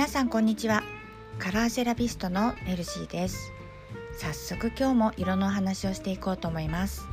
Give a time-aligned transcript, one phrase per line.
[0.00, 0.82] 皆さんこんにちは。
[1.38, 3.52] カラーセラピストのメルシーです。
[4.16, 7.06] 早速今日も色のお話をしていこうと思います。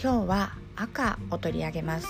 [0.00, 2.06] 今日は赤を取り上げます。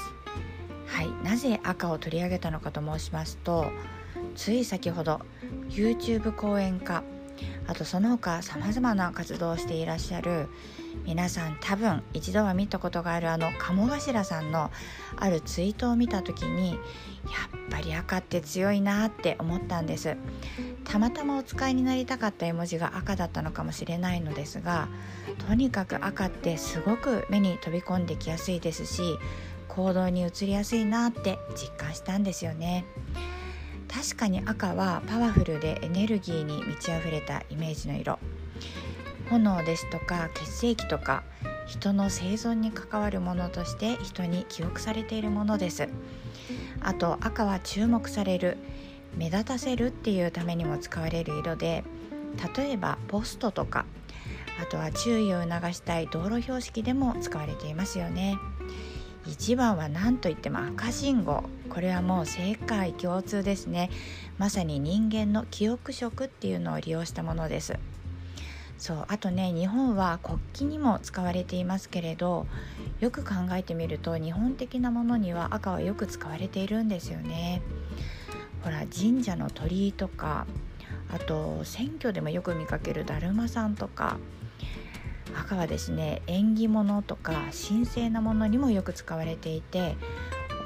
[0.85, 3.73] はいなぜ赤を取り上げたのかと申しますと
[4.37, 5.23] つい先ほど
[5.71, 7.03] YouTube 講演家
[7.67, 10.49] あとその他さまざまな活動をしていらっしゃる
[11.05, 14.71] 皆さん多分一度は見たことがあるあの鴨頭さんの
[15.17, 16.79] あるツイートを見た時にやっ
[17.71, 20.17] ぱり赤って強いなって思ったんです
[20.85, 24.89] たまたまお使いになりたかった絵文字が赤だったのかもしれないのですが
[25.49, 29.19] とにかく赤ってすごく目に飛び込んできやすいですし
[29.69, 32.85] 行動に移りやすいなって実感したんですよね。
[33.95, 38.19] 確かに赤はパワフルでエネルギーに満ち溢れたイメージの色。
[39.31, 41.23] 炎ですとか血液とか
[41.67, 45.89] 人の生存に関わるものとして人に記憶されているものです。
[46.81, 48.59] あと赤は注目される
[49.17, 51.85] 目立たせるっていうためにも使われる色で
[52.57, 53.87] 例えばポストとか
[54.61, 58.37] あとは注意を促したい道路標識でも使われていますよね。
[59.27, 61.45] 一番は何といっても赤信号。
[61.71, 63.91] これはもう世界共通ですね。
[64.39, 67.79] まさに人間の記憶色っていうのを利用したものです。
[68.77, 72.47] そうあとね日本は国旗にも使われていますけれど
[73.01, 77.63] よく考えてみると日本的なものには赤はよく使われているんですよね。
[78.63, 80.47] ほら神社の鳥居とか
[81.13, 84.19] あと選挙でもよく見かけるだるまさんとか
[85.37, 87.33] 赤はですね縁起物とか
[87.69, 89.97] 神聖なものにもよく使われていて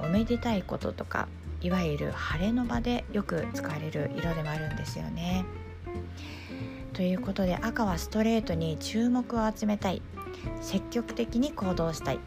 [0.02, 1.28] おめでたいこととか
[1.60, 5.44] いわゆる晴れの場でよく使われる色でもあるんですよね。
[6.92, 10.02] ということで赤はストレートに注目を集めたい。
[10.60, 12.20] 積極的に行動したい。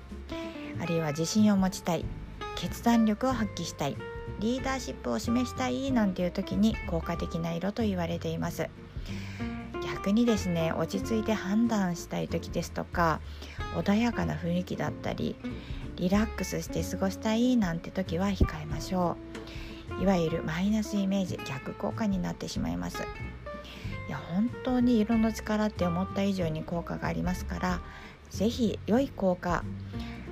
[0.81, 2.05] あるいは自信を持ちたい。
[2.55, 3.95] 決断力を発揮したい。
[4.39, 8.69] リーダーシップを示したいなんていう時に効果的な色と言われています。
[10.01, 13.21] 逆にですね落ち着いて判断したい時ですとか
[13.75, 15.35] 穏やかな雰囲気だったり
[15.97, 19.15] リラックスして過ごしたいなんて時は控えましょ
[19.99, 20.01] う。
[20.01, 23.03] いわゆるマイナスイメージ逆効果になってしまいます。
[24.07, 27.81] いや本当に色の力って思った以上に効果がありますから
[28.31, 29.63] 是非良い効果、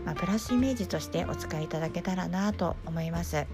[0.04, 3.46] まあ、プラスイメージとしてお使いいただけたらなと思います。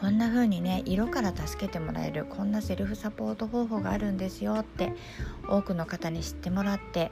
[0.00, 4.92] こんな風にね色から助けてもらえるこんなセルフサポート方法があるんですよって
[5.48, 7.10] 多くの方に知ってもらって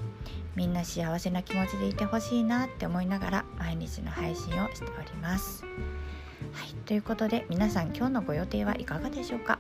[0.55, 5.65] みんな幸せな気持ちでいてほしいなって思いながら毎日の配信をしております。
[5.65, 5.69] は
[6.65, 9.59] いということで皆さん今日のご予定はいかがでしょうか？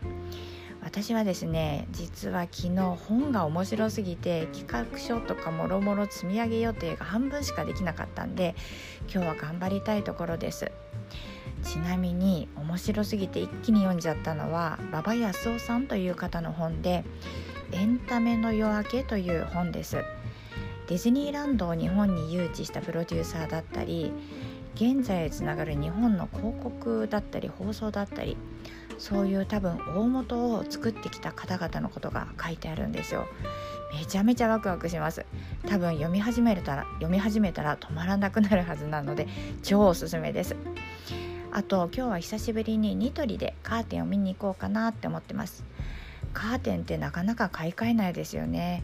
[0.87, 2.77] 私はですね実は昨日
[3.09, 8.55] 本が面白すぎて企画書とかもろもろ積み上げ予定が半分しかできなかったんで
[9.13, 10.71] 今日は頑張りたいところです。
[11.65, 17.03] ちなみに面白すぎて一気に読んじゃったのは馬場康夫さんという方の本で
[17.73, 19.97] 「エンタメの夜明け」という本です。
[20.87, 24.13] ディズニーランドを日本に誘致したプロデューサーだったり
[24.77, 28.37] 現在へつながる日本の広告だったり放送だったり
[28.99, 33.27] そういう多分大元を作ってきた方々のことが書いてあるんですよ。
[33.95, 35.25] めちゃめちゃワクワクします。
[35.69, 39.27] 多分読み始めたら読み始めたら止まらなくなるはずなので
[39.63, 40.57] 超おすすめです。
[41.53, 45.65] あと今日は久しぶりにニトリでカーテンを見に行こうかなって思ってます。
[46.35, 48.83] カーテンってなかなか買い替えないですよね。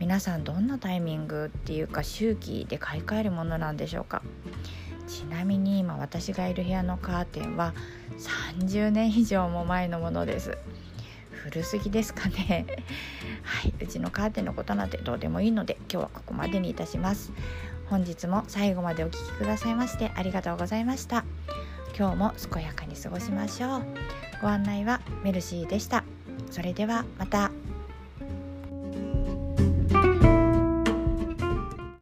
[0.00, 4.22] 皆さんどんなタイミングっていうか周期で買い替えるものなんでしょうか。
[5.08, 7.72] ちなみに今私がいる部屋のカーテンは
[8.60, 10.56] 30年以上も前のものです。
[11.32, 12.66] 古すぎですかね。
[13.42, 17.32] はいうちのカーテンのことなんてどうでもいいので今日はここまでにいたします。
[17.86, 21.24] 本日も最後までお聴きくださいましてありがとうございました。
[21.98, 23.82] 今日も健やかに過ごしましょう。
[24.42, 26.04] ご案内はメルシーでした。
[26.50, 27.50] それではまた。